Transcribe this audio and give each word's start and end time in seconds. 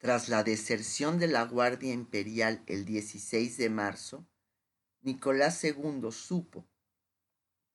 Tras 0.00 0.30
la 0.30 0.42
deserción 0.42 1.18
de 1.18 1.26
la 1.26 1.44
Guardia 1.44 1.92
Imperial 1.92 2.62
el 2.66 2.86
16 2.86 3.58
de 3.58 3.68
marzo, 3.68 4.26
Nicolás 5.02 5.62
II 5.62 6.10
supo 6.10 6.66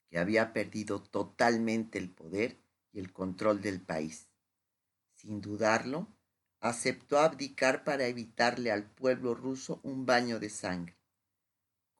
que 0.09 0.17
había 0.17 0.51
perdido 0.51 1.03
totalmente 1.03 1.99
el 1.99 2.09
poder 2.09 2.57
y 2.91 2.97
el 2.97 3.13
control 3.13 3.61
del 3.61 3.79
país. 3.79 4.27
Sin 5.13 5.39
dudarlo, 5.39 6.07
aceptó 6.61 7.19
abdicar 7.19 7.83
para 7.83 8.07
evitarle 8.07 8.71
al 8.71 8.89
pueblo 8.89 9.35
ruso 9.35 9.79
un 9.83 10.07
baño 10.07 10.39
de 10.39 10.49
sangre. 10.49 10.97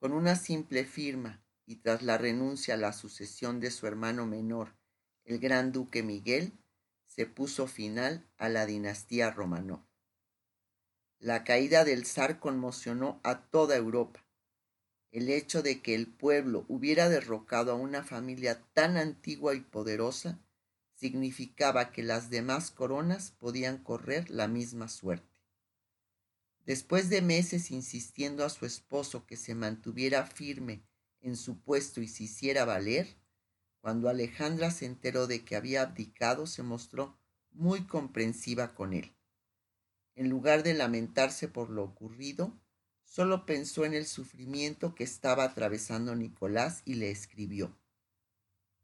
Con 0.00 0.10
una 0.10 0.34
simple 0.34 0.84
firma 0.84 1.40
y 1.66 1.76
tras 1.76 2.02
la 2.02 2.18
renuncia 2.18 2.74
a 2.74 2.78
la 2.78 2.92
sucesión 2.92 3.60
de 3.60 3.70
su 3.70 3.86
hermano 3.86 4.26
menor, 4.26 4.74
el 5.22 5.38
gran 5.38 5.70
duque 5.70 6.02
Miguel, 6.02 6.52
se 7.04 7.26
puso 7.26 7.68
final 7.68 8.28
a 8.38 8.48
la 8.48 8.66
dinastía 8.66 9.30
Romanov. 9.30 9.85
La 11.18 11.44
caída 11.44 11.84
del 11.84 12.04
zar 12.04 12.38
conmocionó 12.38 13.20
a 13.24 13.40
toda 13.48 13.74
Europa. 13.76 14.24
El 15.12 15.30
hecho 15.30 15.62
de 15.62 15.80
que 15.80 15.94
el 15.94 16.08
pueblo 16.08 16.66
hubiera 16.68 17.08
derrocado 17.08 17.72
a 17.72 17.76
una 17.76 18.04
familia 18.04 18.62
tan 18.74 18.98
antigua 18.98 19.54
y 19.54 19.60
poderosa 19.60 20.38
significaba 20.94 21.90
que 21.90 22.02
las 22.02 22.28
demás 22.28 22.70
coronas 22.70 23.30
podían 23.30 23.78
correr 23.78 24.28
la 24.30 24.46
misma 24.46 24.88
suerte. 24.88 25.34
Después 26.66 27.08
de 27.08 27.22
meses 27.22 27.70
insistiendo 27.70 28.44
a 28.44 28.50
su 28.50 28.66
esposo 28.66 29.24
que 29.24 29.36
se 29.36 29.54
mantuviera 29.54 30.26
firme 30.26 30.84
en 31.20 31.36
su 31.36 31.60
puesto 31.60 32.00
y 32.02 32.08
se 32.08 32.24
hiciera 32.24 32.64
valer, 32.64 33.16
cuando 33.80 34.08
Alejandra 34.08 34.70
se 34.70 34.84
enteró 34.84 35.26
de 35.26 35.44
que 35.44 35.56
había 35.56 35.82
abdicado, 35.82 36.46
se 36.46 36.62
mostró 36.62 37.18
muy 37.52 37.86
comprensiva 37.86 38.74
con 38.74 38.92
él. 38.92 39.15
En 40.16 40.30
lugar 40.30 40.62
de 40.62 40.74
lamentarse 40.74 41.46
por 41.46 41.70
lo 41.70 41.84
ocurrido, 41.84 42.58
solo 43.04 43.46
pensó 43.46 43.84
en 43.84 43.94
el 43.94 44.06
sufrimiento 44.06 44.94
que 44.94 45.04
estaba 45.04 45.44
atravesando 45.44 46.16
Nicolás 46.16 46.82
y 46.84 46.94
le 46.94 47.10
escribió. 47.10 47.76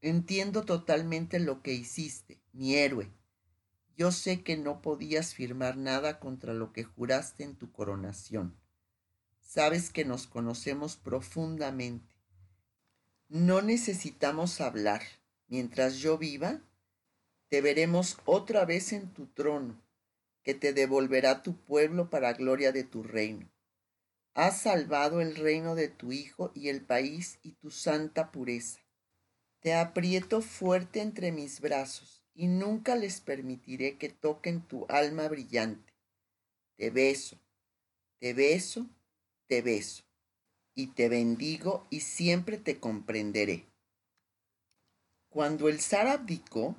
Entiendo 0.01 0.65
totalmente 0.65 1.41
lo 1.41 1.63
que 1.63 1.73
hiciste, 1.73 2.41
mi 2.53 2.75
héroe. 2.75 3.11
Yo 3.97 4.13
sé 4.13 4.43
que 4.43 4.57
no 4.57 4.83
podías 4.83 5.35
firmar 5.35 5.77
nada 5.77 6.21
contra 6.21 6.55
lo 6.55 6.73
que 6.73 6.85
juraste 6.85 7.45
en 7.45 7.57
tu 7.57 7.73
coronación. 7.73 8.57
Sabes 9.41 9.91
que 9.91 10.05
nos 10.05 10.27
conocemos 10.27 10.97
profundamente. 10.97 12.17
No 13.29 13.63
necesitamos 13.63 14.61
hablar. 14.61 15.03
Mientras 15.47 15.97
yo 15.97 16.19
viva, 16.19 16.61
te 17.49 17.61
veremos 17.61 18.19
otra 18.25 18.65
vez 18.65 18.93
en 18.93 19.13
tu 19.13 19.27
trono, 19.27 19.79
que 20.43 20.55
te 20.55 20.73
devolverá 20.73 21.43
tu 21.43 21.57
pueblo 21.57 22.11
para 22.11 22.33
gloria 22.33 22.73
de 22.73 22.85
tu 22.85 23.03
reino. 23.03 23.51
Has 24.35 24.63
salvado 24.63 25.21
el 25.21 25.37
reino 25.37 25.75
de 25.75 25.89
tu 25.89 26.13
Hijo 26.13 26.53
y 26.55 26.69
el 26.69 26.85
país 26.85 27.39
y 27.43 27.53
tu 27.53 27.71
santa 27.71 28.33
pureza. 28.33 28.81
Te 29.61 29.75
aprieto 29.75 30.41
fuerte 30.41 31.01
entre 31.01 31.33
mis 31.33 31.61
brazos 31.61 32.25
y 32.35 32.49
nunca 32.49 32.97
les 32.97 33.21
permitiré 33.21 33.99
que 33.99 34.09
toquen 34.09 34.67
tu 34.67 34.87
alma 34.89 35.29
brillante. 35.29 35.93
Te 36.77 36.91
beso, 36.91 37.39
te 38.19 38.33
beso, 38.33 38.89
te 39.47 39.63
beso, 39.63 40.03
y 40.75 40.89
te 40.89 41.09
bendigo 41.09 41.87
y 41.91 42.01
siempre 42.01 42.57
te 42.57 42.81
comprenderé. 42.81 43.67
Cuando 45.29 45.69
el 45.69 45.81
zar 45.81 46.09
abdicó, 46.09 46.77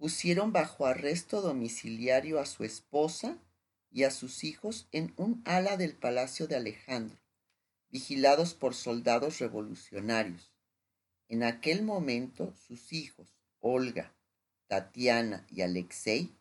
pusieron 0.00 0.50
bajo 0.50 0.86
arresto 0.86 1.42
domiciliario 1.42 2.40
a 2.40 2.46
su 2.46 2.64
esposa 2.64 3.36
y 3.90 4.04
a 4.04 4.10
sus 4.10 4.44
hijos 4.44 4.88
en 4.92 5.12
un 5.18 5.42
ala 5.44 5.76
del 5.76 5.94
palacio 5.94 6.48
de 6.48 6.56
Alejandro, 6.56 7.18
vigilados 7.90 8.54
por 8.54 8.74
soldados 8.74 9.40
revolucionarios. 9.40 10.54
En 11.28 11.42
aquel 11.42 11.82
momento 11.82 12.54
sus 12.66 12.94
hijos, 12.94 13.28
Olga, 13.60 14.14
Tatiana 14.68 15.46
y 15.50 15.60
Alexei, 15.60 16.34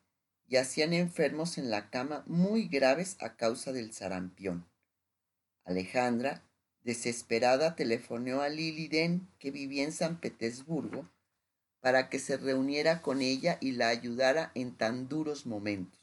yacían 0.48 0.94
enfermos 0.94 1.58
en 1.58 1.70
la 1.70 1.90
cama 1.90 2.24
muy 2.28 2.70
graves 2.70 3.18
a 3.20 3.36
causa 3.36 3.74
del 3.74 3.92
sarampión. 3.92 4.70
Alejandra, 5.66 6.50
desesperada, 6.84 7.76
telefoneó 7.76 8.42
a 8.42 8.48
Liliden, 8.48 9.28
que 9.38 9.52
vivía 9.52 9.84
en 9.84 9.92
San 9.92 10.22
Petersburgo, 10.22 11.10
para 11.80 12.10
que 12.10 12.20
se 12.20 12.38
reuniera 12.38 13.02
con 13.02 13.22
ella 13.22 13.58
y 13.62 13.72
la 13.72 13.90
ayudara 13.90 14.52
en 14.56 14.76
tan 14.76 15.08
duros 15.08 15.46
momentos. 15.46 16.00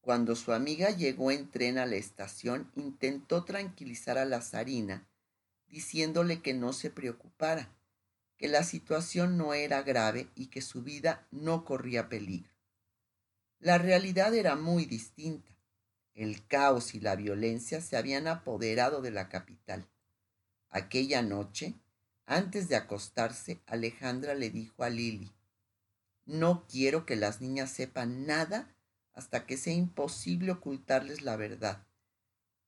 Cuando 0.00 0.34
su 0.34 0.52
amiga 0.52 0.90
llegó 0.90 1.30
en 1.30 1.50
tren 1.50 1.78
a 1.78 1.86
la 1.86 1.96
estación, 1.96 2.70
intentó 2.74 3.44
tranquilizar 3.44 4.16
a 4.16 4.24
la 4.24 4.40
zarina, 4.40 5.06
diciéndole 5.68 6.40
que 6.40 6.54
no 6.54 6.72
se 6.72 6.90
preocupara, 6.90 7.70
que 8.38 8.48
la 8.48 8.64
situación 8.64 9.36
no 9.36 9.52
era 9.52 9.82
grave 9.82 10.30
y 10.34 10.46
que 10.46 10.62
su 10.62 10.82
vida 10.82 11.26
no 11.30 11.64
corría 11.64 12.08
peligro. 12.08 12.50
La 13.58 13.76
realidad 13.76 14.34
era 14.34 14.56
muy 14.56 14.86
distinta. 14.86 15.50
El 16.14 16.46
caos 16.46 16.94
y 16.94 17.00
la 17.00 17.14
violencia 17.14 17.82
se 17.82 17.98
habían 17.98 18.26
apoderado 18.26 19.02
de 19.02 19.10
la 19.10 19.28
capital. 19.28 19.86
Aquella 20.70 21.20
noche, 21.20 21.74
antes 22.30 22.68
de 22.68 22.76
acostarse, 22.76 23.60
Alejandra 23.66 24.34
le 24.34 24.50
dijo 24.50 24.84
a 24.84 24.88
Lili, 24.88 25.32
no 26.26 26.64
quiero 26.68 27.04
que 27.04 27.16
las 27.16 27.40
niñas 27.40 27.72
sepan 27.72 28.24
nada 28.24 28.72
hasta 29.12 29.46
que 29.46 29.56
sea 29.56 29.74
imposible 29.74 30.52
ocultarles 30.52 31.22
la 31.22 31.34
verdad, 31.34 31.84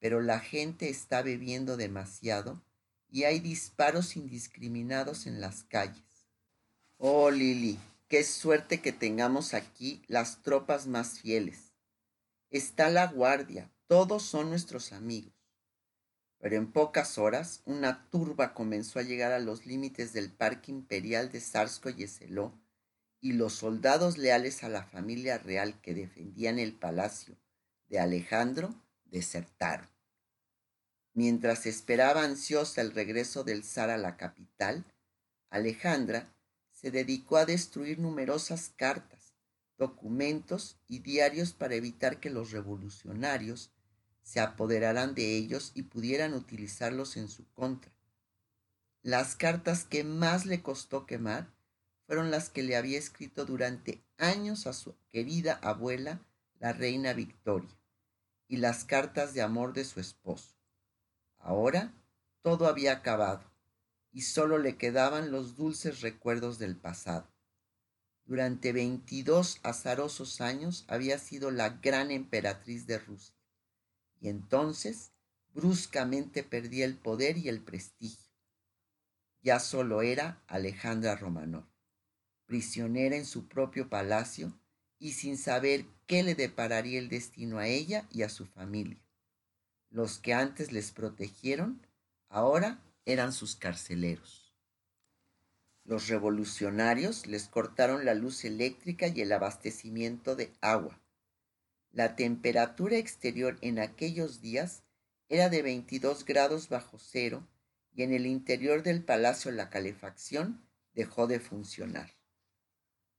pero 0.01 0.21
la 0.21 0.41
gente 0.41 0.89
está 0.89 1.23
bebiendo 1.23 1.77
demasiado 1.77 2.61
y 3.09 3.23
hay 3.23 3.39
disparos 3.39 4.17
indiscriminados 4.17 5.29
en 5.29 5.41
las 5.41 5.63
calles. 5.63 6.27
Oh, 6.99 7.31
Lili, 7.31 7.79
qué 8.09 8.25
suerte 8.25 8.81
que 8.81 8.91
tengamos 8.91 9.55
aquí 9.55 10.03
las 10.09 10.43
tropas 10.43 10.89
más 10.89 11.21
fieles. 11.21 11.73
Está 12.51 12.91
la 12.91 13.07
guardia, 13.07 13.71
todos 13.87 14.25
son 14.25 14.51
nuestros 14.51 14.93
amigos. 14.93 15.42
Pero 16.43 16.57
en 16.57 16.73
pocas 16.73 17.19
horas 17.19 17.63
una 17.67 18.11
turba 18.11 18.53
comenzó 18.53 18.99
a 18.99 19.03
llegar 19.03 19.31
a 19.31 19.39
los 19.39 19.65
límites 19.65 20.13
del 20.13 20.33
Parque 20.33 20.73
Imperial 20.73 21.31
de 21.31 21.41
Sarsko-Yeseló 21.41 22.53
y 23.21 23.35
los 23.35 23.53
soldados 23.53 24.19
leales 24.19 24.65
a 24.65 24.69
la 24.69 24.83
familia 24.83 25.39
real 25.39 25.81
que 25.81 25.95
defendían 25.95 26.59
el 26.59 26.73
palacio 26.73 27.37
de 27.89 28.01
Alejandro 28.01 28.75
desertaron. 29.05 29.89
Mientras 31.15 31.65
esperaba 31.67 32.25
ansiosa 32.25 32.81
el 32.81 32.91
regreso 32.91 33.45
del 33.45 33.63
zar 33.63 33.91
a 33.91 33.97
la 33.97 34.17
capital, 34.17 34.85
Alejandra 35.49 36.35
se 36.73 36.91
dedicó 36.91 37.37
a 37.37 37.47
destruir 37.47 38.01
numerosas 38.01 38.73
cartas, 38.75 39.37
documentos 39.79 40.77
y 40.89 40.99
diarios 40.99 41.53
para 41.53 41.77
evitar 41.77 42.19
que 42.19 42.31
los 42.31 42.51
revolucionarios 42.51 43.71
se 44.23 44.41
apoderaran 44.41 45.15
de 45.15 45.37
ellos 45.37 45.73
y 45.75 45.83
pudieran 45.83 46.35
utilizarlos 46.35 47.17
en 47.17 47.29
su 47.29 47.45
contra. 47.53 47.93
Las 49.03 49.35
cartas 49.35 49.85
que 49.85 50.05
más 50.05 50.47
le 50.47 50.63
costó 50.63 51.07
quemar 51.07 51.53
fueron 52.07 52.31
las 52.31 52.49
que 52.49 52.63
le 52.63 52.77
había 52.77 52.99
escrito 52.99 53.45
durante 53.45 54.05
años 54.19 54.67
a 54.67 54.73
su 54.73 54.95
querida 55.11 55.55
abuela, 55.55 56.21
la 56.61 56.73
reina 56.73 57.13
Victoria, 57.13 57.77
y 58.47 58.59
las 58.59 58.85
cartas 58.85 59.35
de 59.35 59.43
amor 59.43 59.73
de 59.73 59.85
su 59.85 59.99
esposo. 59.99 60.55
Ahora 61.39 61.93
todo 62.43 62.69
había 62.69 62.93
acabado 62.93 63.51
y 64.13 64.23
solo 64.23 64.59
le 64.59 64.77
quedaban 64.77 65.33
los 65.33 65.57
dulces 65.57 66.01
recuerdos 66.01 66.59
del 66.59 66.77
pasado. 66.77 67.29
Durante 68.25 68.73
veintidós 68.73 69.59
azarosos 69.65 70.41
años 70.41 70.85
había 70.87 71.19
sido 71.19 71.51
la 71.51 71.71
gran 71.71 72.11
emperatriz 72.11 72.87
de 72.87 72.99
Rusia 72.99 73.35
y 74.23 74.29
entonces 74.29 75.11
bruscamente 75.53 76.45
perdía 76.45 76.85
el 76.85 76.97
poder 76.97 77.37
y 77.37 77.49
el 77.49 77.61
prestigio. 77.61 78.31
Ya 79.43 79.59
solo 79.59 80.01
era 80.01 80.41
Alejandra 80.47 81.17
Romanov, 81.17 81.65
prisionera 82.47 83.17
en 83.17 83.27
su 83.27 83.49
propio 83.49 83.89
palacio 83.89 84.57
y 85.01 85.13
sin 85.13 85.37
saber 85.37 85.87
qué 86.07 86.23
le 86.23 86.37
depararía 86.37 87.01
el 87.01 87.09
destino 87.09 87.59
a 87.59 87.67
ella 87.67 88.07
y 88.13 88.23
a 88.23 88.29
su 88.29 88.47
familia. 88.47 89.03
Los 89.91 90.19
que 90.19 90.33
antes 90.33 90.71
les 90.71 90.93
protegieron, 90.93 91.85
ahora 92.29 92.81
eran 93.05 93.33
sus 93.33 93.57
carceleros. 93.57 94.55
Los 95.85 96.07
revolucionarios 96.07 97.27
les 97.27 97.49
cortaron 97.49 98.05
la 98.05 98.15
luz 98.15 98.45
eléctrica 98.45 99.09
y 99.09 99.21
el 99.21 99.33
abastecimiento 99.33 100.37
de 100.37 100.53
agua. 100.61 101.03
La 101.93 102.17
temperatura 102.17 102.97
exterior 102.97 103.59
en 103.61 103.79
aquellos 103.79 104.41
días 104.41 104.83
era 105.29 105.51
de 105.51 105.61
22 105.61 106.25
grados 106.25 106.71
bajo 106.71 106.99
cero 106.99 107.47
y 107.95 108.03
en 108.03 108.15
el 108.15 108.25
interior 108.25 108.83
del 108.83 109.05
palacio 109.05 109.51
la 109.51 109.69
calefacción 109.69 110.67
dejó 110.95 111.27
de 111.27 111.39
funcionar. 111.39 112.11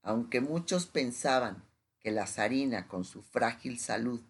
Aunque 0.01 0.41
muchos 0.41 0.87
pensaban 0.87 1.63
que 1.99 2.11
la 2.11 2.25
zarina, 2.25 2.87
con 2.87 3.05
su 3.05 3.21
frágil 3.21 3.79
salud, 3.79 4.21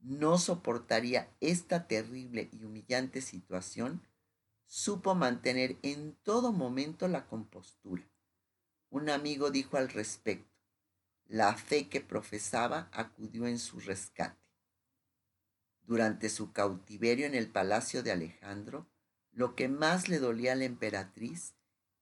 no 0.00 0.36
soportaría 0.38 1.30
esta 1.40 1.88
terrible 1.88 2.50
y 2.52 2.64
humillante 2.64 3.22
situación, 3.22 4.06
supo 4.66 5.14
mantener 5.14 5.76
en 5.82 6.14
todo 6.22 6.52
momento 6.52 7.08
la 7.08 7.26
compostura. 7.26 8.04
Un 8.90 9.08
amigo 9.08 9.50
dijo 9.50 9.78
al 9.78 9.88
respecto, 9.88 10.55
la 11.28 11.56
fe 11.56 11.88
que 11.88 12.00
profesaba 12.00 12.88
acudió 12.92 13.46
en 13.46 13.58
su 13.58 13.80
rescate. 13.80 14.40
Durante 15.82 16.28
su 16.28 16.52
cautiverio 16.52 17.26
en 17.26 17.34
el 17.34 17.50
palacio 17.50 18.02
de 18.02 18.12
Alejandro, 18.12 18.88
lo 19.32 19.54
que 19.54 19.68
más 19.68 20.08
le 20.08 20.18
dolía 20.18 20.52
a 20.52 20.56
la 20.56 20.64
emperatriz 20.64 21.54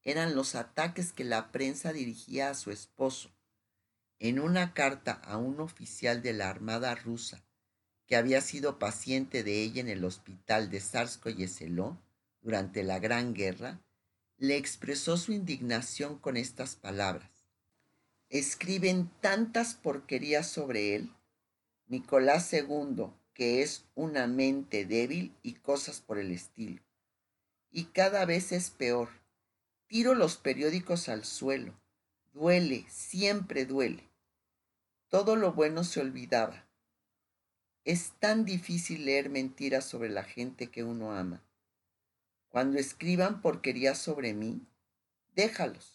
eran 0.03 0.35
los 0.35 0.55
ataques 0.55 1.11
que 1.11 1.23
la 1.23 1.51
prensa 1.51 1.91
dirigía 1.91 2.49
a 2.49 2.53
su 2.53 2.71
esposo. 2.71 3.31
En 4.19 4.39
una 4.39 4.73
carta 4.73 5.13
a 5.13 5.37
un 5.37 5.59
oficial 5.59 6.21
de 6.21 6.33
la 6.33 6.49
Armada 6.49 6.95
rusa 6.95 7.43
que 8.05 8.15
había 8.15 8.41
sido 8.41 8.79
paciente 8.79 9.43
de 9.43 9.61
ella 9.61 9.81
en 9.81 9.89
el 9.89 10.05
hospital 10.05 10.69
de 10.69 10.79
Sarsko-Yeseló 10.79 11.97
durante 12.41 12.83
la 12.83 12.99
Gran 12.99 13.33
Guerra, 13.33 13.81
le 14.37 14.57
expresó 14.57 15.17
su 15.17 15.33
indignación 15.33 16.19
con 16.19 16.37
estas 16.37 16.75
palabras. 16.75 17.34
Escriben 18.29 19.09
tantas 19.21 19.73
porquerías 19.73 20.47
sobre 20.47 20.95
él, 20.95 21.11
Nicolás 21.87 22.51
II, 22.51 23.07
que 23.33 23.61
es 23.61 23.85
una 23.95 24.27
mente 24.27 24.85
débil 24.85 25.35
y 25.43 25.53
cosas 25.53 26.01
por 26.01 26.17
el 26.17 26.31
estilo. 26.31 26.81
Y 27.71 27.85
cada 27.85 28.25
vez 28.25 28.51
es 28.51 28.69
peor. 28.69 29.09
Tiro 29.87 30.15
los 30.15 30.37
periódicos 30.37 31.09
al 31.09 31.25
suelo. 31.25 31.73
Duele, 32.33 32.85
siempre 32.89 33.65
duele. 33.65 34.09
Todo 35.09 35.35
lo 35.35 35.53
bueno 35.53 35.83
se 35.83 36.01
olvidaba 36.01 36.65
es 37.85 38.13
tan 38.19 38.45
difícil 38.45 39.05
leer 39.05 39.29
mentiras 39.29 39.85
sobre 39.85 40.09
la 40.09 40.23
gente 40.23 40.71
que 40.71 40.83
uno 40.83 41.13
ama. 41.13 41.43
Cuando 42.49 42.79
escriban 42.79 43.41
porquerías 43.41 43.99
sobre 43.99 44.33
mí, 44.33 44.67
déjalos, 45.35 45.94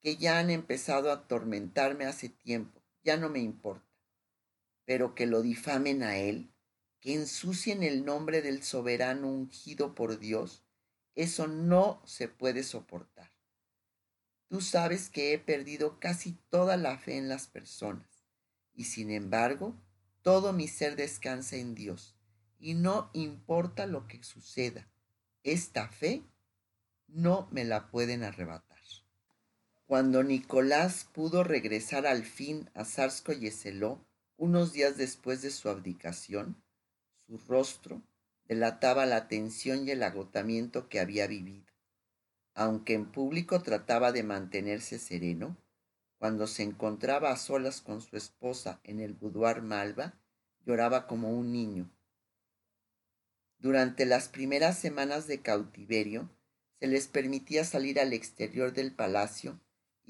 que 0.00 0.16
ya 0.16 0.38
han 0.38 0.50
empezado 0.50 1.10
a 1.10 1.14
atormentarme 1.14 2.06
hace 2.06 2.28
tiempo, 2.28 2.82
ya 3.02 3.16
no 3.16 3.28
me 3.28 3.40
importa. 3.40 3.86
Pero 4.84 5.14
que 5.14 5.26
lo 5.26 5.42
difamen 5.42 6.02
a 6.02 6.16
él, 6.16 6.52
que 7.00 7.14
ensucien 7.14 7.82
el 7.82 8.04
nombre 8.04 8.42
del 8.42 8.62
soberano 8.62 9.28
ungido 9.28 9.94
por 9.94 10.18
Dios, 10.18 10.64
eso 11.14 11.46
no 11.46 12.02
se 12.04 12.28
puede 12.28 12.62
soportar. 12.62 13.30
Tú 14.48 14.60
sabes 14.60 15.10
que 15.10 15.32
he 15.32 15.38
perdido 15.38 16.00
casi 16.00 16.32
toda 16.48 16.76
la 16.76 16.98
fe 16.98 17.16
en 17.16 17.28
las 17.28 17.46
personas, 17.46 18.24
y 18.74 18.84
sin 18.84 19.10
embargo, 19.10 19.76
todo 20.22 20.52
mi 20.52 20.68
ser 20.68 20.96
descansa 20.96 21.56
en 21.56 21.74
Dios 21.74 22.16
y 22.60 22.74
no 22.74 23.10
importa 23.14 23.86
lo 23.86 24.06
que 24.06 24.22
suceda. 24.22 24.86
Esta 25.42 25.88
fe 25.88 26.22
no 27.08 27.48
me 27.50 27.64
la 27.64 27.90
pueden 27.90 28.22
arrebatar. 28.22 28.69
Cuando 29.90 30.22
Nicolás 30.22 31.08
pudo 31.12 31.42
regresar 31.42 32.06
al 32.06 32.22
fin 32.22 32.70
a 32.74 32.84
Sarsko 32.84 33.32
Yeseló, 33.32 33.98
unos 34.36 34.72
días 34.72 34.96
después 34.96 35.42
de 35.42 35.50
su 35.50 35.68
abdicación, 35.68 36.62
su 37.26 37.38
rostro 37.38 38.00
delataba 38.44 39.04
la 39.04 39.26
tensión 39.26 39.88
y 39.88 39.90
el 39.90 40.04
agotamiento 40.04 40.88
que 40.88 41.00
había 41.00 41.26
vivido. 41.26 41.66
Aunque 42.54 42.94
en 42.94 43.10
público 43.10 43.62
trataba 43.62 44.12
de 44.12 44.22
mantenerse 44.22 45.00
sereno, 45.00 45.56
cuando 46.18 46.46
se 46.46 46.62
encontraba 46.62 47.32
a 47.32 47.36
solas 47.36 47.80
con 47.80 48.00
su 48.00 48.16
esposa 48.16 48.80
en 48.84 49.00
el 49.00 49.14
boudoir 49.14 49.60
Malva, 49.60 50.14
lloraba 50.64 51.08
como 51.08 51.36
un 51.36 51.50
niño. 51.50 51.90
Durante 53.58 54.06
las 54.06 54.28
primeras 54.28 54.78
semanas 54.78 55.26
de 55.26 55.40
cautiverio, 55.40 56.30
se 56.78 56.86
les 56.86 57.08
permitía 57.08 57.64
salir 57.64 57.98
al 57.98 58.12
exterior 58.12 58.72
del 58.72 58.94
palacio 58.94 59.58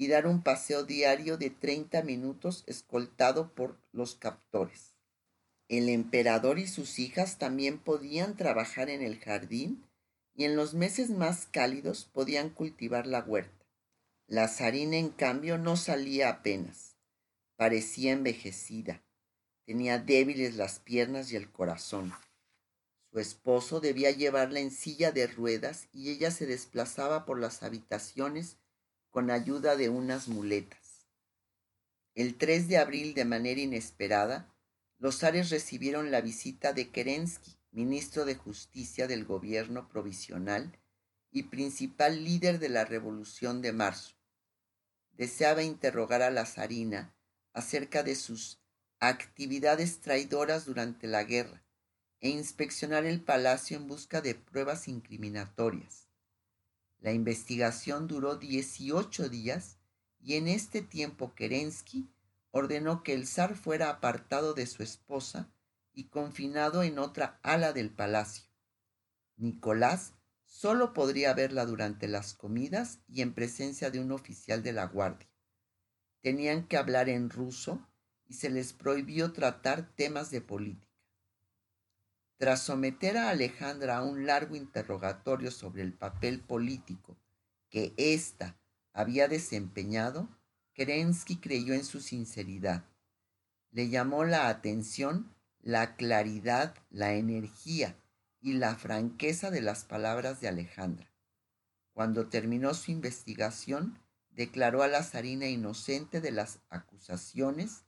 y 0.01 0.07
dar 0.07 0.25
un 0.25 0.41
paseo 0.41 0.83
diario 0.83 1.37
de 1.37 1.51
treinta 1.51 2.01
minutos 2.01 2.63
escoltado 2.65 3.53
por 3.53 3.77
los 3.91 4.15
captores. 4.15 4.95
El 5.69 5.89
emperador 5.89 6.57
y 6.57 6.65
sus 6.65 6.97
hijas 6.97 7.37
también 7.37 7.77
podían 7.77 8.35
trabajar 8.35 8.89
en 8.89 9.03
el 9.03 9.19
jardín 9.19 9.85
y 10.33 10.45
en 10.45 10.55
los 10.55 10.73
meses 10.73 11.11
más 11.11 11.45
cálidos 11.45 12.09
podían 12.11 12.49
cultivar 12.49 13.05
la 13.05 13.19
huerta. 13.19 13.67
La 14.25 14.47
zarina, 14.47 14.97
en 14.97 15.09
cambio, 15.09 15.59
no 15.59 15.77
salía 15.77 16.29
apenas. 16.29 16.95
Parecía 17.55 18.13
envejecida. 18.13 19.03
Tenía 19.67 19.99
débiles 19.99 20.55
las 20.55 20.79
piernas 20.79 21.31
y 21.31 21.35
el 21.35 21.51
corazón. 21.51 22.11
Su 23.11 23.19
esposo 23.19 23.81
debía 23.81 24.09
llevarla 24.09 24.61
en 24.61 24.71
silla 24.71 25.11
de 25.11 25.27
ruedas 25.27 25.89
y 25.93 26.09
ella 26.09 26.31
se 26.31 26.47
desplazaba 26.47 27.23
por 27.23 27.37
las 27.37 27.61
habitaciones 27.61 28.57
con 29.11 29.29
ayuda 29.29 29.75
de 29.75 29.89
unas 29.89 30.27
muletas. 30.27 31.05
El 32.15 32.37
3 32.37 32.67
de 32.67 32.77
abril, 32.77 33.13
de 33.13 33.25
manera 33.25 33.61
inesperada, 33.61 34.51
los 34.97 35.19
zares 35.19 35.49
recibieron 35.49 36.09
la 36.09 36.21
visita 36.21 36.73
de 36.73 36.89
Kerensky, 36.89 37.57
ministro 37.71 38.25
de 38.25 38.35
Justicia 38.35 39.07
del 39.07 39.25
gobierno 39.25 39.87
provisional 39.87 40.79
y 41.31 41.43
principal 41.43 42.23
líder 42.23 42.57
de 42.57 42.69
la 42.69 42.85
Revolución 42.85 43.61
de 43.61 43.71
Marzo 43.71 44.15
deseaba 45.21 45.61
interrogar 45.61 46.23
a 46.23 46.31
la 46.31 46.47
zarina 46.47 47.13
acerca 47.53 48.01
de 48.03 48.15
sus 48.15 48.59
actividades 48.99 49.99
traidoras 49.99 50.65
durante 50.65 51.05
la 51.05 51.23
guerra 51.23 51.63
e 52.21 52.29
inspeccionar 52.29 53.05
el 53.05 53.21
palacio 53.21 53.77
en 53.77 53.87
busca 53.87 54.21
de 54.21 54.33
pruebas 54.33 54.87
incriminatorias. 54.87 56.10
La 57.01 57.11
investigación 57.11 58.07
duró 58.07 58.37
18 58.37 59.27
días 59.27 59.77
y 60.19 60.35
en 60.35 60.47
este 60.47 60.81
tiempo 60.81 61.33
Kerensky 61.35 62.09
ordenó 62.51 63.03
que 63.03 63.13
el 63.13 63.27
zar 63.27 63.55
fuera 63.55 63.89
apartado 63.89 64.53
de 64.53 64.65
su 64.67 64.83
esposa 64.83 65.51
y 65.93 66.05
confinado 66.05 66.83
en 66.83 66.99
otra 66.99 67.39
ala 67.43 67.73
del 67.73 67.89
palacio. 67.89 68.45
Nicolás 69.35 70.13
Solo 70.51 70.91
podría 70.91 71.33
verla 71.33 71.65
durante 71.65 72.09
las 72.09 72.33
comidas 72.33 72.99
y 73.07 73.21
en 73.21 73.33
presencia 73.33 73.89
de 73.89 74.01
un 74.01 74.11
oficial 74.11 74.61
de 74.61 74.73
la 74.73 74.85
guardia. 74.85 75.29
Tenían 76.19 76.67
que 76.67 76.75
hablar 76.75 77.07
en 77.07 77.29
ruso 77.29 77.87
y 78.27 78.33
se 78.33 78.49
les 78.49 78.73
prohibió 78.73 79.31
tratar 79.31 79.95
temas 79.95 80.29
de 80.29 80.41
política. 80.41 80.90
Tras 82.41 82.63
someter 82.63 83.19
a 83.19 83.29
Alejandra 83.29 83.97
a 83.97 84.01
un 84.03 84.25
largo 84.25 84.55
interrogatorio 84.55 85.51
sobre 85.51 85.83
el 85.83 85.93
papel 85.93 86.39
político 86.39 87.15
que 87.69 87.93
ésta 87.97 88.57
había 88.93 89.27
desempeñado, 89.27 90.27
Kerensky 90.73 91.35
creyó 91.35 91.75
en 91.75 91.85
su 91.85 91.99
sinceridad. 92.01 92.83
Le 93.69 93.89
llamó 93.89 94.23
la 94.25 94.47
atención 94.47 95.35
la 95.61 95.95
claridad, 95.95 96.73
la 96.89 97.13
energía 97.13 97.95
y 98.39 98.53
la 98.53 98.73
franqueza 98.73 99.51
de 99.51 99.61
las 99.61 99.85
palabras 99.85 100.41
de 100.41 100.47
Alejandra. 100.47 101.11
Cuando 101.93 102.27
terminó 102.27 102.73
su 102.73 102.89
investigación, 102.89 103.99
declaró 104.31 104.81
a 104.81 104.87
la 104.87 105.03
zarina 105.03 105.45
inocente 105.45 106.21
de 106.21 106.31
las 106.31 106.57
acusaciones 106.69 107.83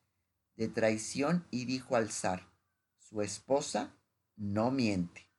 de 0.57 0.67
traición 0.67 1.47
y 1.49 1.65
dijo 1.65 1.95
al 1.95 2.11
zar, 2.11 2.53
su 2.99 3.23
esposa 3.23 3.95
no 4.35 4.71
miente. 4.71 5.29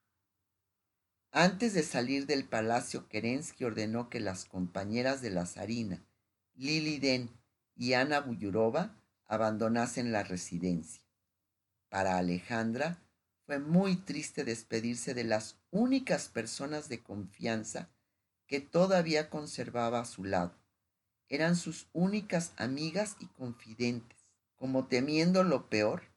Antes 1.30 1.74
de 1.74 1.82
salir 1.82 2.26
del 2.26 2.44
palacio, 2.44 3.08
Kerensky 3.08 3.64
ordenó 3.64 4.08
que 4.08 4.20
las 4.20 4.44
compañeras 4.44 5.20
de 5.20 5.30
la 5.30 5.46
zarina, 5.46 6.04
Lili 6.54 6.98
Den 6.98 7.28
y 7.74 7.94
Ana 7.94 8.20
Buyurova, 8.20 8.96
abandonasen 9.26 10.12
la 10.12 10.22
residencia. 10.22 11.02
Para 11.88 12.18
Alejandra, 12.18 13.02
fue 13.46 13.58
muy 13.58 13.96
triste 13.96 14.44
despedirse 14.44 15.12
de 15.12 15.24
las 15.24 15.58
únicas 15.70 16.28
personas 16.28 16.88
de 16.88 17.02
confianza 17.02 17.90
que 18.46 18.60
todavía 18.60 19.28
conservaba 19.28 20.00
a 20.00 20.04
su 20.04 20.24
lado. 20.24 20.54
Eran 21.28 21.56
sus 21.56 21.88
únicas 21.92 22.52
amigas 22.56 23.16
y 23.20 23.26
confidentes. 23.26 24.18
Como 24.54 24.86
temiendo 24.86 25.42
lo 25.42 25.68
peor, 25.68 26.13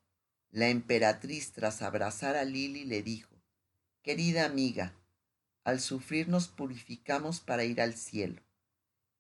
la 0.52 0.70
emperatriz 0.70 1.52
tras 1.52 1.82
abrazar 1.82 2.36
a 2.36 2.46
Lili 2.46 2.86
le 2.86 3.04
dijo, 3.04 3.36
Querida 4.02 4.46
amiga, 4.46 4.94
al 5.64 5.82
sufrir 5.82 6.30
nos 6.30 6.48
purificamos 6.48 7.42
para 7.42 7.66
ir 7.66 7.82
al 7.82 7.94
cielo. 7.94 8.42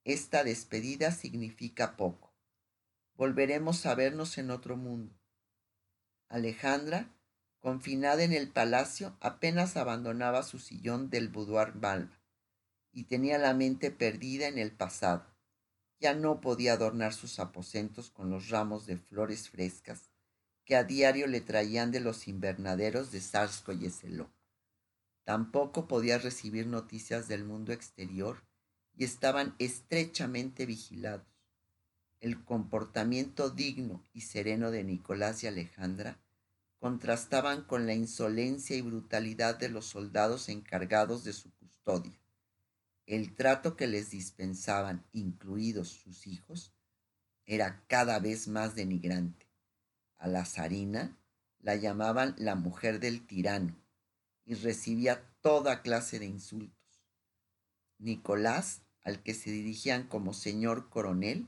Esta 0.05 0.43
despedida 0.43 1.11
significa 1.11 1.97
poco. 1.97 2.33
Volveremos 3.15 3.85
a 3.85 3.95
vernos 3.95 4.37
en 4.37 4.51
otro 4.51 4.77
mundo. 4.77 5.13
Alejandra 6.29 7.13
Confinada 7.59 8.23
en 8.23 8.33
el 8.33 8.49
palacio, 8.49 9.17
apenas 9.19 9.75
abandonaba 9.75 10.43
su 10.43 10.59
sillón 10.59 11.09
del 11.09 11.27
boudoir 11.27 11.75
Malva 11.75 12.21
y 12.93 13.05
tenía 13.05 13.37
la 13.37 13.53
mente 13.53 13.91
perdida 13.91 14.47
en 14.47 14.57
el 14.57 14.71
pasado. 14.71 15.25
ya 15.99 16.13
no 16.13 16.39
podía 16.39 16.73
adornar 16.73 17.13
sus 17.13 17.39
aposentos 17.39 18.11
con 18.11 18.29
los 18.29 18.49
ramos 18.49 18.85
de 18.85 18.97
flores 18.97 19.49
frescas 19.49 20.11
que 20.67 20.75
a 20.75 20.83
diario 20.83 21.27
le 21.27 21.39
traían 21.39 21.91
de 21.91 22.01
los 22.01 22.27
invernaderos 22.27 23.09
de 23.13 23.21
Sarsko 23.21 23.71
y 23.71 23.85
Eseló. 23.85 24.29
Tampoco 25.23 25.87
podía 25.87 26.17
recibir 26.17 26.67
noticias 26.67 27.29
del 27.29 27.45
mundo 27.45 27.71
exterior 27.71 28.43
y 28.93 29.05
estaban 29.05 29.55
estrechamente 29.59 30.65
vigilados. 30.65 31.25
El 32.19 32.43
comportamiento 32.43 33.49
digno 33.49 34.05
y 34.11 34.21
sereno 34.21 34.69
de 34.69 34.83
Nicolás 34.83 35.41
y 35.41 35.47
Alejandra 35.47 36.19
contrastaban 36.79 37.63
con 37.63 37.85
la 37.85 37.93
insolencia 37.93 38.75
y 38.75 38.81
brutalidad 38.81 39.57
de 39.57 39.69
los 39.69 39.85
soldados 39.85 40.49
encargados 40.49 41.23
de 41.23 41.31
su 41.31 41.49
custodia. 41.53 42.19
El 43.05 43.35
trato 43.35 43.77
que 43.77 43.87
les 43.87 44.09
dispensaban, 44.09 45.05
incluidos 45.13 45.87
sus 45.87 46.27
hijos, 46.27 46.73
era 47.45 47.85
cada 47.87 48.19
vez 48.19 48.49
más 48.49 48.75
denigrante. 48.75 49.46
A 50.17 50.27
la 50.27 50.45
zarina 50.45 51.17
la 51.59 51.75
llamaban 51.75 52.35
la 52.37 52.55
mujer 52.55 52.99
del 52.99 53.25
tirano 53.25 53.75
y 54.45 54.55
recibía 54.55 55.23
toda 55.41 55.81
clase 55.81 56.19
de 56.19 56.25
insultos. 56.25 56.77
Nicolás, 57.99 58.81
al 59.03 59.21
que 59.21 59.33
se 59.33 59.51
dirigían 59.51 60.07
como 60.07 60.33
señor 60.33 60.89
coronel, 60.89 61.47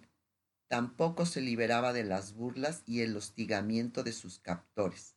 tampoco 0.68 1.26
se 1.26 1.42
liberaba 1.42 1.94
de 1.94 2.04
las 2.04 2.34
burlas 2.34 2.84
y 2.86 3.02
el 3.02 3.18
hostigamiento 3.18 4.04
de 4.04 4.14
sus 4.14 4.40
captores. 4.40 5.16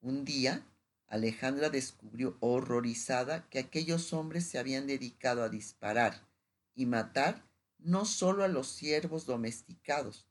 Un 0.00 0.24
día, 0.24 0.66
Alejandra 1.08 1.70
descubrió 1.70 2.36
horrorizada 2.40 3.48
que 3.48 3.58
aquellos 3.58 4.12
hombres 4.12 4.46
se 4.46 4.58
habían 4.58 4.86
dedicado 4.86 5.42
a 5.42 5.48
disparar 5.48 6.28
y 6.74 6.86
matar 6.86 7.44
no 7.78 8.04
solo 8.04 8.44
a 8.44 8.48
los 8.48 8.68
siervos 8.68 9.24
domesticados, 9.24 10.27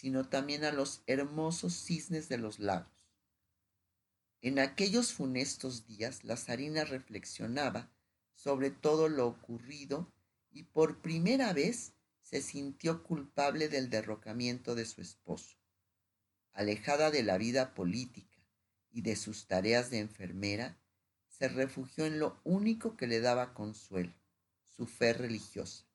sino 0.00 0.26
también 0.30 0.64
a 0.64 0.72
los 0.72 1.02
hermosos 1.06 1.74
cisnes 1.74 2.30
de 2.30 2.38
los 2.38 2.58
lagos. 2.58 3.06
En 4.40 4.58
aquellos 4.58 5.12
funestos 5.12 5.86
días, 5.86 6.24
la 6.24 6.38
zarina 6.38 6.84
reflexionaba 6.84 7.90
sobre 8.34 8.70
todo 8.70 9.10
lo 9.10 9.26
ocurrido 9.26 10.10
y 10.50 10.62
por 10.62 11.02
primera 11.02 11.52
vez 11.52 11.92
se 12.22 12.40
sintió 12.40 13.02
culpable 13.02 13.68
del 13.68 13.90
derrocamiento 13.90 14.74
de 14.74 14.86
su 14.86 15.02
esposo. 15.02 15.58
Alejada 16.54 17.10
de 17.10 17.22
la 17.22 17.36
vida 17.36 17.74
política 17.74 18.42
y 18.90 19.02
de 19.02 19.16
sus 19.16 19.48
tareas 19.48 19.90
de 19.90 19.98
enfermera, 19.98 20.80
se 21.28 21.48
refugió 21.48 22.06
en 22.06 22.18
lo 22.18 22.40
único 22.44 22.96
que 22.96 23.06
le 23.06 23.20
daba 23.20 23.52
consuelo, 23.52 24.14
su 24.64 24.86
fe 24.86 25.12
religiosa. 25.12 25.89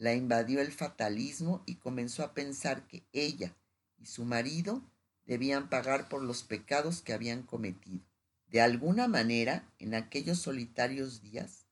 La 0.00 0.14
invadió 0.14 0.62
el 0.62 0.72
fatalismo 0.72 1.62
y 1.66 1.74
comenzó 1.74 2.24
a 2.24 2.32
pensar 2.32 2.86
que 2.86 3.04
ella 3.12 3.54
y 3.98 4.06
su 4.06 4.24
marido 4.24 4.82
debían 5.26 5.68
pagar 5.68 6.08
por 6.08 6.22
los 6.22 6.42
pecados 6.42 7.02
que 7.02 7.12
habían 7.12 7.42
cometido. 7.42 8.00
De 8.46 8.62
alguna 8.62 9.08
manera, 9.08 9.70
en 9.78 9.94
aquellos 9.94 10.38
solitarios 10.38 11.20
días, 11.20 11.66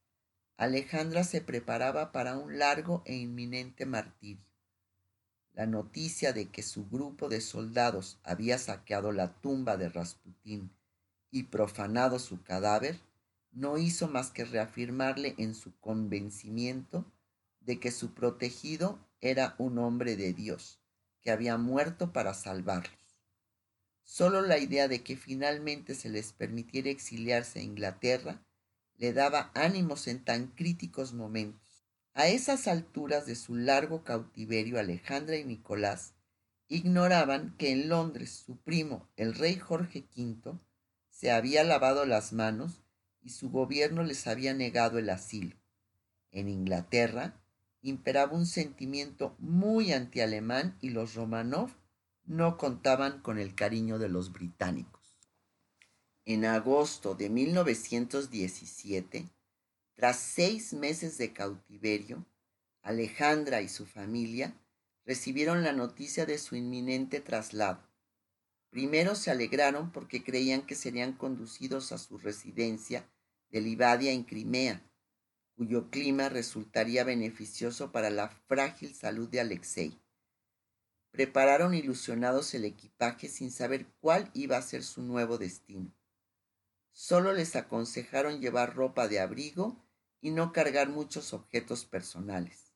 Alejandra 0.59 1.25
se 1.25 1.41
preparaba 1.41 2.13
para 2.13 2.37
un 2.37 2.59
largo 2.59 3.03
e 3.07 3.17
inminente 3.17 3.87
martirio. 3.87 4.45
La 5.55 5.65
noticia 5.65 6.35
de 6.35 6.51
que 6.51 6.63
su 6.63 6.87
grupo 6.87 7.31
de 7.31 7.41
soldados 7.41 8.19
había 8.25 8.59
saqueado 8.59 9.11
la 9.11 9.41
tumba 9.41 9.79
de 9.79 9.89
Rasputín 9.89 10.71
y 11.31 11.45
profanado 11.45 12.19
su 12.19 12.43
cadáver 12.43 13.01
no 13.53 13.79
hizo 13.79 14.07
más 14.07 14.31
que 14.31 14.45
reafirmarle 14.45 15.35
en 15.39 15.55
su 15.55 15.75
convencimiento 15.81 17.11
de 17.69 17.79
que 17.79 17.91
su 17.91 18.15
protegido 18.15 18.99
era 19.21 19.55
un 19.59 19.77
hombre 19.77 20.17
de 20.17 20.33
Dios, 20.33 20.81
que 21.21 21.31
había 21.31 21.59
muerto 21.59 22.15
para 22.15 22.33
salvarlos. 22.33 22.99
Solo 24.05 24.41
la 24.41 24.57
idea 24.57 24.89
de 24.89 25.03
que 25.03 25.19
finalmente 25.19 25.95
se 25.95 26.09
les 26.09 26.33
permitiera 26.33 26.89
exiliarse 26.89 27.59
a 27.59 27.63
Inglaterra 27.63 28.43
le 28.97 29.13
daba 29.13 29.51
ánimos 29.55 30.09
en 30.09 30.25
tan 30.25 30.47
críticos 30.47 31.13
momentos. 31.13 31.85
A 32.15 32.29
esas 32.29 32.69
alturas 32.69 33.27
de 33.27 33.35
su 33.35 33.55
largo 33.55 34.03
cautiverio, 34.03 34.79
Alejandra 34.81 35.37
y 35.37 35.45
Nicolás 35.45 36.15
ignoraban 36.69 37.55
que 37.59 37.71
en 37.71 37.91
Londres 37.91 38.31
su 38.47 38.57
primo, 38.57 39.11
el 39.17 39.35
rey 39.35 39.57
Jorge 39.57 40.09
V, 40.17 40.59
se 41.11 41.31
había 41.31 41.65
lavado 41.65 42.07
las 42.07 42.33
manos 42.33 42.81
y 43.21 43.29
su 43.29 43.51
gobierno 43.51 44.05
les 44.05 44.27
había 44.27 44.55
negado 44.55 44.99
el 44.99 45.11
asilo. 45.11 45.55
En 46.31 46.49
Inglaterra 46.49 47.38
imperaba 47.83 48.33
un 48.33 48.47
sentimiento 48.47 49.37
muy 49.39 49.93
antialemán 49.93 50.77
y 50.81 50.91
los 50.91 51.15
Romanov 51.15 51.71
no 52.25 52.59
contaban 52.59 53.21
con 53.21 53.39
el 53.39 53.55
cariño 53.55 53.99
de 53.99 54.09
los 54.09 54.33
británicos. 54.33 54.99
En 56.25 56.45
agosto 56.45 57.15
de 57.15 57.31
1917, 57.31 59.29
tras 59.95 60.19
seis 60.19 60.75
meses 60.75 61.17
de 61.19 61.33
cautiverio, 61.33 62.27
Alejandra 62.83 63.63
y 63.63 63.69
su 63.69 63.87
familia 63.87 64.55
recibieron 65.05 65.63
la 65.63 65.73
noticia 65.73 66.27
de 66.27 66.39
su 66.39 66.55
inminente 66.55 67.21
traslado. 67.21 67.83
Primero 68.71 69.15
se 69.15 69.31
alegraron 69.31 69.91
porque 69.91 70.23
creían 70.23 70.63
que 70.63 70.75
serían 70.75 71.15
conducidos 71.15 71.93
a 71.93 71.99
su 71.99 72.19
residencia 72.19 73.09
de 73.51 73.63
Livadia 73.63 74.13
en 74.13 74.25
Crimea, 74.25 74.83
cuyo 75.59 75.91
clima 75.91 76.29
resultaría 76.29 77.03
beneficioso 77.03 77.91
para 77.91 78.11
la 78.11 78.29
frágil 78.29 78.95
salud 78.95 79.29
de 79.29 79.41
Alexei. 79.41 80.01
Prepararon 81.11 81.75
ilusionados 81.75 82.55
el 82.55 82.65
equipaje 82.65 83.29
sin 83.29 83.51
saber 83.51 83.89
cuál 84.01 84.31
iba 84.35 84.57
a 84.57 84.63
ser 84.63 84.85
su 84.85 85.03
nuevo 85.03 85.37
destino. 85.37 85.93
Solo 86.93 87.33
les 87.33 87.57
aconsejaron 87.57 88.41
llevar 88.41 88.77
ropa 88.77 89.09
de 89.09 89.19
abrigo 89.19 89.85
y 90.21 90.31
no 90.31 90.53
cargar 90.53 90.91
muchos 90.91 91.33
objetos 91.33 91.85
personales. 91.85 92.73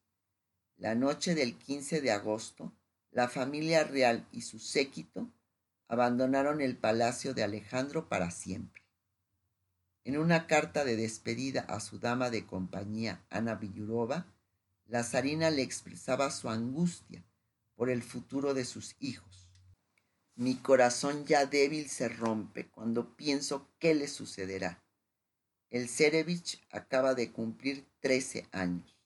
La 0.77 0.97
noche 0.97 1.37
del 1.37 1.57
15 1.57 2.01
de 2.01 2.11
agosto, 2.11 2.73
la 3.13 3.29
familia 3.29 3.85
real 3.85 4.27
y 4.33 4.41
su 4.41 4.59
séquito 4.59 5.31
abandonaron 5.87 6.61
el 6.61 6.77
palacio 6.77 7.33
de 7.33 7.45
Alejandro 7.45 8.09
para 8.09 8.33
siempre. 8.33 8.82
En 10.05 10.19
una 10.19 10.47
carta 10.49 10.85
de 10.85 10.97
despedida 10.97 11.61
a 11.61 11.79
su 11.79 12.01
dama 12.01 12.31
de 12.31 12.45
compañía, 12.45 13.25
Ana 13.31 13.55
Villurova, 13.55 14.27
la 14.87 15.05
zarina 15.05 15.51
le 15.51 15.63
expresaba 15.63 16.31
su 16.31 16.49
angustia 16.49 17.25
por 17.77 17.89
el 17.89 18.03
futuro 18.03 18.53
de 18.53 18.65
sus 18.65 18.97
hijos. 18.99 19.49
Mi 20.35 20.57
corazón 20.57 21.25
ya 21.25 21.47
débil 21.47 21.89
se 21.89 22.09
rompe 22.09 22.69
cuando 22.69 23.17
pienso 23.17 23.69
qué 23.79 23.95
le 23.95 24.09
sucederá. 24.09 24.83
El 25.71 25.89
Cerevich 25.89 26.61
acaba 26.71 27.15
de 27.15 27.31
cumplir 27.31 27.87
13 28.01 28.49
años. 28.51 28.97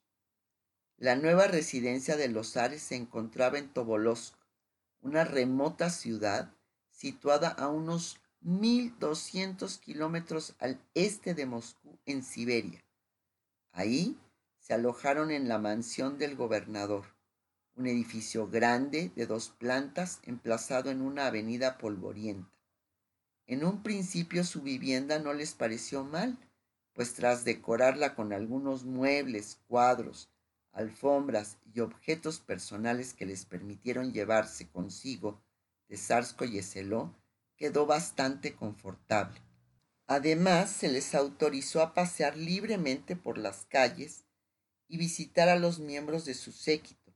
La 0.96 1.14
nueva 1.14 1.46
residencia 1.46 2.16
de 2.16 2.28
los 2.28 2.56
Ares 2.56 2.82
se 2.82 2.96
encontraba 2.96 3.58
en 3.58 3.68
Tobolsk, 3.68 4.34
una 5.02 5.24
remota 5.24 5.90
ciudad 5.90 6.54
situada 6.90 7.48
a 7.50 7.68
unos 7.68 8.18
1.200 8.46 9.80
kilómetros 9.80 10.54
al 10.60 10.80
este 10.94 11.34
de 11.34 11.46
Moscú, 11.46 11.98
en 12.06 12.22
Siberia. 12.22 12.84
Ahí 13.72 14.16
se 14.60 14.72
alojaron 14.72 15.32
en 15.32 15.48
la 15.48 15.58
mansión 15.58 16.16
del 16.16 16.36
gobernador, 16.36 17.06
un 17.74 17.88
edificio 17.88 18.46
grande 18.46 19.10
de 19.16 19.26
dos 19.26 19.48
plantas 19.48 20.20
emplazado 20.22 20.92
en 20.92 21.02
una 21.02 21.26
avenida 21.26 21.76
polvorienta. 21.76 22.48
En 23.48 23.64
un 23.64 23.82
principio 23.82 24.44
su 24.44 24.62
vivienda 24.62 25.18
no 25.18 25.34
les 25.34 25.54
pareció 25.54 26.04
mal, 26.04 26.38
pues 26.92 27.14
tras 27.14 27.44
decorarla 27.44 28.14
con 28.14 28.32
algunos 28.32 28.84
muebles, 28.84 29.58
cuadros, 29.66 30.30
alfombras 30.70 31.58
y 31.74 31.80
objetos 31.80 32.38
personales 32.38 33.12
que 33.12 33.26
les 33.26 33.44
permitieron 33.44 34.12
llevarse 34.12 34.68
consigo 34.68 35.42
de 35.88 35.96
Sarsko 35.96 36.44
y 36.44 36.58
Eseló, 36.58 37.12
quedó 37.56 37.86
bastante 37.86 38.54
confortable. 38.54 39.40
Además, 40.06 40.70
se 40.70 40.88
les 40.88 41.14
autorizó 41.14 41.82
a 41.82 41.92
pasear 41.94 42.36
libremente 42.36 43.16
por 43.16 43.38
las 43.38 43.66
calles 43.66 44.24
y 44.88 44.98
visitar 44.98 45.48
a 45.48 45.56
los 45.56 45.80
miembros 45.80 46.24
de 46.24 46.34
su 46.34 46.52
séquito, 46.52 47.12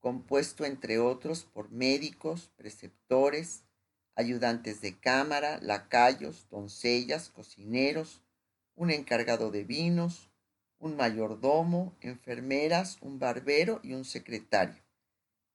compuesto 0.00 0.64
entre 0.64 0.98
otros 0.98 1.44
por 1.44 1.70
médicos, 1.70 2.50
preceptores, 2.56 3.64
ayudantes 4.16 4.80
de 4.80 4.98
cámara, 4.98 5.58
lacayos, 5.60 6.48
doncellas, 6.50 7.28
cocineros, 7.28 8.22
un 8.74 8.90
encargado 8.90 9.50
de 9.50 9.64
vinos, 9.64 10.30
un 10.78 10.96
mayordomo, 10.96 11.96
enfermeras, 12.00 12.98
un 13.00 13.18
barbero 13.18 13.80
y 13.82 13.94
un 13.94 14.04
secretario, 14.04 14.82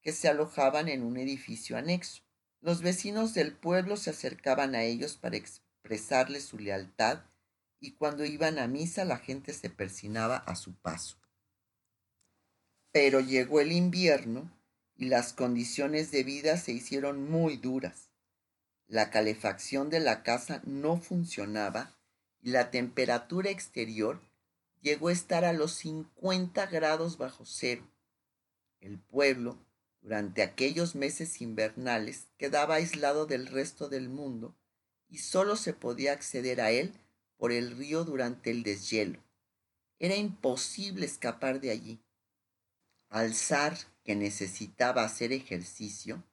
que 0.01 0.13
se 0.13 0.27
alojaban 0.27 0.87
en 0.87 1.03
un 1.03 1.17
edificio 1.17 1.77
anexo. 1.77 2.23
Los 2.61 2.81
vecinos 2.81 3.33
del 3.33 3.53
pueblo 3.53 3.95
se 3.95 4.09
acercaban 4.09 4.75
a 4.75 4.83
ellos 4.83 5.15
para 5.15 5.37
expresarles 5.37 6.43
su 6.43 6.59
lealtad 6.59 7.21
y 7.79 7.93
cuando 7.93 8.25
iban 8.25 8.59
a 8.59 8.67
misa 8.67 9.05
la 9.05 9.17
gente 9.17 9.53
se 9.53 9.69
persinaba 9.69 10.37
a 10.37 10.55
su 10.55 10.75
paso. 10.75 11.17
Pero 12.91 13.21
llegó 13.21 13.61
el 13.61 13.71
invierno 13.71 14.51
y 14.95 15.05
las 15.05 15.31
condiciones 15.31 16.11
de 16.11 16.23
vida 16.23 16.57
se 16.57 16.73
hicieron 16.73 17.29
muy 17.29 17.55
duras. 17.55 18.09
La 18.87 19.09
calefacción 19.11 19.89
de 19.89 20.01
la 20.01 20.23
casa 20.23 20.61
no 20.65 20.97
funcionaba 20.97 21.97
y 22.41 22.49
la 22.49 22.71
temperatura 22.71 23.49
exterior 23.49 24.21
llegó 24.81 25.07
a 25.09 25.13
estar 25.13 25.45
a 25.45 25.53
los 25.53 25.73
50 25.73 26.65
grados 26.65 27.17
bajo 27.17 27.45
cero. 27.45 27.87
El 28.81 28.99
pueblo, 28.99 29.57
durante 30.01 30.41
aquellos 30.41 30.95
meses 30.95 31.41
invernales, 31.41 32.27
quedaba 32.37 32.75
aislado 32.75 33.25
del 33.25 33.47
resto 33.47 33.89
del 33.89 34.09
mundo 34.09 34.55
y 35.07 35.19
solo 35.19 35.55
se 35.55 35.73
podía 35.73 36.13
acceder 36.13 36.61
a 36.61 36.71
él 36.71 36.93
por 37.37 37.51
el 37.51 37.75
río 37.75 38.05
durante 38.05 38.51
el 38.51 38.63
deshielo. 38.63 39.23
Era 39.97 40.15
imposible 40.15 41.05
escapar 41.05 41.59
de 41.59 41.71
allí. 41.71 42.01
Al 43.09 43.33
zar, 43.33 43.77
que 44.03 44.15
necesitaba 44.15 45.03
hacer 45.03 45.33
ejercicio, 45.33 46.23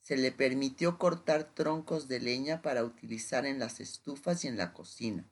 se 0.00 0.16
le 0.16 0.32
permitió 0.32 0.98
cortar 0.98 1.54
troncos 1.54 2.08
de 2.08 2.20
leña 2.20 2.62
para 2.62 2.84
utilizar 2.84 3.46
en 3.46 3.58
las 3.58 3.80
estufas 3.80 4.44
y 4.44 4.48
en 4.48 4.56
la 4.56 4.72
cocina. 4.72 5.28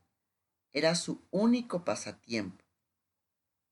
Era 0.72 0.94
su 0.94 1.22
único 1.30 1.84
pasatiempo. 1.84 2.64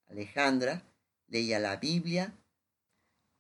Alejandra 0.09 0.83
leía 1.27 1.59
la 1.59 1.77
Biblia, 1.77 2.38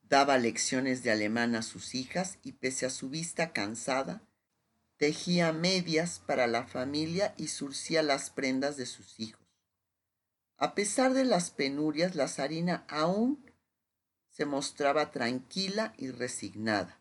daba 0.08 0.38
lecciones 0.38 1.02
de 1.02 1.10
alemán 1.10 1.54
a 1.54 1.62
sus 1.62 1.94
hijas 1.94 2.38
y 2.42 2.52
pese 2.52 2.86
a 2.86 2.90
su 2.90 3.10
vista 3.10 3.52
cansada, 3.52 4.22
tejía 4.96 5.52
medias 5.52 6.20
para 6.26 6.46
la 6.46 6.66
familia 6.66 7.34
y 7.36 7.48
surcía 7.48 8.02
las 8.02 8.30
prendas 8.30 8.76
de 8.76 8.86
sus 8.86 9.20
hijos. 9.20 9.46
A 10.56 10.74
pesar 10.74 11.12
de 11.14 11.24
las 11.24 11.50
penurias, 11.50 12.16
la 12.16 12.26
zarina 12.26 12.84
aún 12.88 13.44
se 14.30 14.44
mostraba 14.44 15.10
tranquila 15.12 15.94
y 15.96 16.10
resignada. 16.10 17.00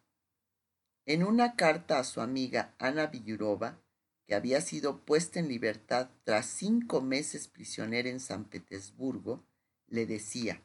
En 1.05 1.23
una 1.23 1.55
carta 1.55 1.99
a 1.99 2.03
su 2.03 2.21
amiga 2.21 2.75
Ana 2.77 3.07
Villurova, 3.07 3.81
que 4.27 4.35
había 4.35 4.59
sido 4.59 5.05
puesta 5.05 5.39
en 5.39 5.47
libertad 5.47 6.09
tras 6.25 6.47
cinco 6.47 7.01
meses 7.01 7.47
prisionera 7.47 8.09
en 8.09 8.19
San 8.19 8.45
Petersburgo, 8.45 9.43
le 9.87 10.05
decía, 10.05 10.61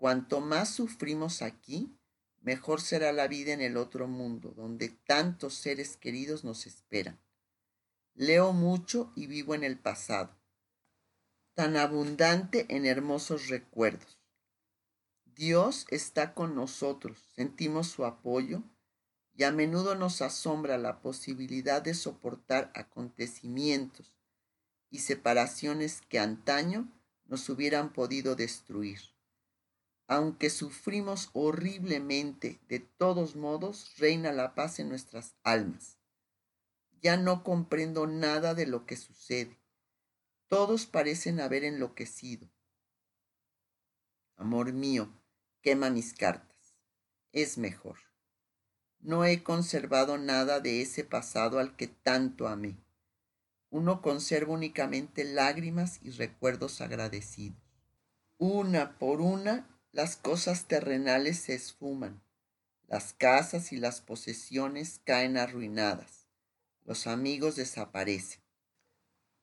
Cuanto 0.00 0.40
más 0.40 0.70
sufrimos 0.70 1.42
aquí, 1.42 1.94
mejor 2.40 2.80
será 2.80 3.12
la 3.12 3.28
vida 3.28 3.52
en 3.52 3.60
el 3.60 3.76
otro 3.76 4.08
mundo, 4.08 4.54
donde 4.56 4.88
tantos 4.88 5.52
seres 5.52 5.98
queridos 5.98 6.42
nos 6.42 6.66
esperan. 6.66 7.20
Leo 8.14 8.54
mucho 8.54 9.12
y 9.14 9.26
vivo 9.26 9.54
en 9.54 9.62
el 9.62 9.78
pasado, 9.78 10.34
tan 11.52 11.76
abundante 11.76 12.64
en 12.70 12.86
hermosos 12.86 13.48
recuerdos. 13.48 14.18
Dios 15.26 15.84
está 15.90 16.32
con 16.32 16.54
nosotros, 16.54 17.18
sentimos 17.34 17.88
su 17.88 18.06
apoyo 18.06 18.62
y 19.34 19.44
a 19.44 19.52
menudo 19.52 19.96
nos 19.96 20.22
asombra 20.22 20.78
la 20.78 21.02
posibilidad 21.02 21.82
de 21.82 21.92
soportar 21.92 22.72
acontecimientos 22.74 24.14
y 24.88 25.00
separaciones 25.00 26.00
que 26.08 26.18
antaño 26.18 26.90
nos 27.26 27.50
hubieran 27.50 27.92
podido 27.92 28.34
destruir. 28.34 29.00
Aunque 30.10 30.50
sufrimos 30.50 31.30
horriblemente, 31.34 32.58
de 32.68 32.80
todos 32.80 33.36
modos 33.36 33.94
reina 33.96 34.32
la 34.32 34.56
paz 34.56 34.80
en 34.80 34.88
nuestras 34.88 35.36
almas. 35.44 35.98
Ya 37.00 37.16
no 37.16 37.44
comprendo 37.44 38.08
nada 38.08 38.54
de 38.54 38.66
lo 38.66 38.86
que 38.86 38.96
sucede. 38.96 39.56
Todos 40.48 40.86
parecen 40.86 41.38
haber 41.38 41.62
enloquecido. 41.62 42.50
Amor 44.34 44.72
mío, 44.72 45.08
quema 45.62 45.90
mis 45.90 46.12
cartas. 46.12 46.74
Es 47.30 47.56
mejor. 47.56 47.98
No 48.98 49.24
he 49.24 49.44
conservado 49.44 50.18
nada 50.18 50.58
de 50.58 50.82
ese 50.82 51.04
pasado 51.04 51.60
al 51.60 51.76
que 51.76 51.86
tanto 51.86 52.48
amé. 52.48 52.76
Uno 53.68 54.02
conserva 54.02 54.54
únicamente 54.54 55.22
lágrimas 55.22 56.00
y 56.02 56.10
recuerdos 56.10 56.80
agradecidos. 56.80 57.62
Una 58.38 58.98
por 58.98 59.20
una, 59.20 59.68
las 59.92 60.16
cosas 60.16 60.66
terrenales 60.66 61.38
se 61.38 61.54
esfuman. 61.54 62.20
Las 62.86 63.12
casas 63.12 63.72
y 63.72 63.76
las 63.76 64.00
posesiones 64.00 65.00
caen 65.04 65.36
arruinadas. 65.36 66.28
Los 66.84 67.06
amigos 67.06 67.56
desaparecen. 67.56 68.40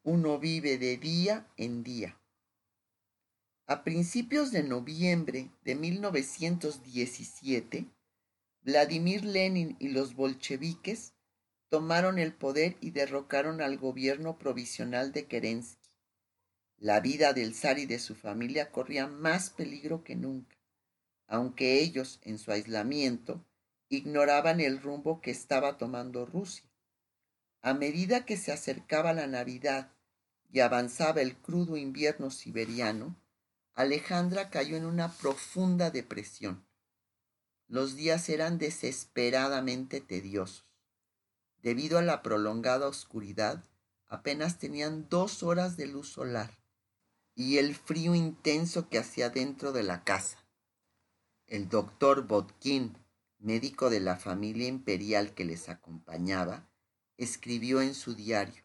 Uno 0.03 0.39
vive 0.39 0.77
de 0.77 0.97
día 0.97 1.47
en 1.57 1.83
día. 1.83 2.17
A 3.65 3.83
principios 3.83 4.51
de 4.51 4.63
noviembre 4.63 5.51
de 5.65 5.75
1917, 5.75 7.87
Vladimir 8.61 9.25
Lenin 9.25 9.75
y 9.79 9.89
los 9.89 10.15
bolcheviques 10.15 11.13
tomaron 11.67 12.19
el 12.19 12.33
poder 12.33 12.77
y 12.79 12.91
derrocaron 12.91 13.61
al 13.61 13.77
gobierno 13.77 14.37
provisional 14.37 15.11
de 15.11 15.27
Kerensky. 15.27 15.86
La 16.79 16.99
vida 16.99 17.33
del 17.33 17.55
zar 17.55 17.79
y 17.79 17.87
de 17.87 17.97
su 17.97 18.13
familia 18.13 18.71
corría 18.71 19.07
más 19.07 19.49
peligro 19.49 20.03
que 20.03 20.15
nunca, 20.15 20.55
aunque 21.25 21.81
ellos, 21.81 22.19
en 22.21 22.37
su 22.37 22.51
aislamiento, 22.51 23.43
ignoraban 23.89 24.59
el 24.59 24.79
rumbo 24.79 25.19
que 25.19 25.31
estaba 25.31 25.79
tomando 25.79 26.27
Rusia. 26.27 26.69
A 27.63 27.73
medida 27.73 28.25
que 28.25 28.37
se 28.37 28.51
acercaba 28.51 29.13
la 29.13 29.25
Navidad 29.25 29.91
y 30.51 30.59
avanzaba 30.59 31.21
el 31.21 31.35
crudo 31.35 31.77
invierno 31.77 32.29
siberiano, 32.29 33.19
Alejandra 33.73 34.51
cayó 34.51 34.77
en 34.77 34.85
una 34.85 35.11
profunda 35.13 35.89
depresión. 35.89 36.63
Los 37.67 37.95
días 37.95 38.29
eran 38.29 38.59
desesperadamente 38.59 39.99
tediosos. 39.99 40.67
Debido 41.63 41.97
a 41.97 42.03
la 42.03 42.21
prolongada 42.21 42.87
oscuridad, 42.87 43.63
apenas 44.05 44.59
tenían 44.59 45.09
dos 45.09 45.41
horas 45.41 45.75
de 45.75 45.87
luz 45.87 46.09
solar 46.09 46.55
y 47.37 47.59
el 47.59 47.73
frío 47.73 48.15
intenso 48.15 48.89
que 48.89 48.97
hacía 48.97 49.29
dentro 49.29 49.71
de 49.71 49.83
la 49.83 50.03
casa. 50.03 50.45
El 51.45 51.69
doctor 51.69 52.27
Botkin, 52.27 52.97
médico 53.39 53.89
de 53.89 54.01
la 54.01 54.17
familia 54.17 54.67
imperial 54.67 55.33
que 55.33 55.45
les 55.45 55.69
acompañaba, 55.69 56.67
escribió 57.15 57.81
en 57.81 57.95
su 57.95 58.13
diario, 58.13 58.63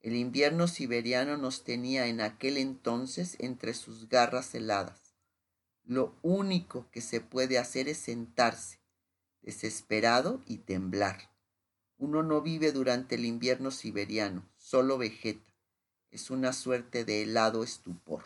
el 0.00 0.16
invierno 0.16 0.66
siberiano 0.66 1.36
nos 1.36 1.64
tenía 1.64 2.06
en 2.06 2.22
aquel 2.22 2.56
entonces 2.56 3.36
entre 3.38 3.74
sus 3.74 4.08
garras 4.08 4.54
heladas 4.54 5.10
lo 5.90 6.14
único 6.22 6.88
que 6.92 7.00
se 7.00 7.20
puede 7.20 7.58
hacer 7.58 7.88
es 7.88 7.98
sentarse, 7.98 8.78
desesperado 9.42 10.40
y 10.46 10.58
temblar. 10.58 11.34
Uno 11.98 12.22
no 12.22 12.42
vive 12.42 12.70
durante 12.70 13.16
el 13.16 13.24
invierno 13.24 13.72
siberiano, 13.72 14.48
solo 14.56 14.98
vegeta. 14.98 15.49
Es 16.10 16.30
una 16.30 16.52
suerte 16.52 17.04
de 17.04 17.22
helado 17.22 17.62
estupor. 17.62 18.24